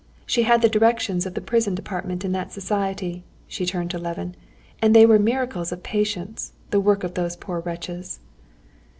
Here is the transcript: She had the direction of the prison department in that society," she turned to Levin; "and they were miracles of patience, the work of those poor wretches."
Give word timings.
She 0.25 0.41
had 0.41 0.63
the 0.63 0.67
direction 0.67 1.17
of 1.27 1.35
the 1.35 1.41
prison 1.45 1.75
department 1.75 2.25
in 2.25 2.31
that 2.31 2.51
society," 2.51 3.23
she 3.45 3.67
turned 3.67 3.91
to 3.91 3.99
Levin; 3.99 4.33
"and 4.81 4.95
they 4.95 5.05
were 5.05 5.19
miracles 5.19 5.71
of 5.71 5.83
patience, 5.83 6.53
the 6.71 6.79
work 6.79 7.03
of 7.03 7.13
those 7.13 7.35
poor 7.35 7.59
wretches." 7.59 8.19